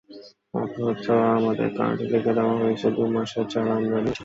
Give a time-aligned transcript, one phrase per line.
[0.53, 1.05] অথচ
[1.37, 4.19] আমাদের কার্ডে লিখে দেওয়া হয়েছে দুই মাসের চাল আমরা নিয়েছি।